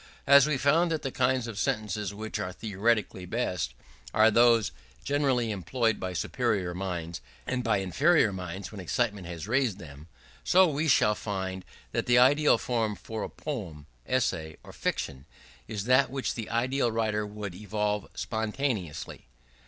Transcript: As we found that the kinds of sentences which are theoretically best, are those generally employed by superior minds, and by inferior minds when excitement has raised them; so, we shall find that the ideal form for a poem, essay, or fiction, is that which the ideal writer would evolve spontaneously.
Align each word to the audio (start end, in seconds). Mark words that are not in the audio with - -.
As 0.25 0.47
we 0.47 0.57
found 0.57 0.89
that 0.91 1.03
the 1.03 1.11
kinds 1.11 1.45
of 1.45 1.59
sentences 1.59 2.11
which 2.11 2.39
are 2.39 2.51
theoretically 2.51 3.27
best, 3.27 3.75
are 4.15 4.31
those 4.31 4.71
generally 5.03 5.51
employed 5.51 5.99
by 5.99 6.13
superior 6.13 6.73
minds, 6.73 7.21
and 7.45 7.63
by 7.63 7.77
inferior 7.77 8.33
minds 8.33 8.71
when 8.71 8.81
excitement 8.81 9.27
has 9.27 9.47
raised 9.47 9.77
them; 9.77 10.07
so, 10.43 10.65
we 10.67 10.87
shall 10.87 11.13
find 11.13 11.63
that 11.91 12.07
the 12.07 12.17
ideal 12.17 12.57
form 12.57 12.95
for 12.95 13.21
a 13.21 13.29
poem, 13.29 13.85
essay, 14.07 14.57
or 14.63 14.73
fiction, 14.73 15.27
is 15.67 15.83
that 15.83 16.09
which 16.09 16.33
the 16.33 16.49
ideal 16.49 16.91
writer 16.91 17.23
would 17.23 17.53
evolve 17.53 18.07
spontaneously. 18.15 19.27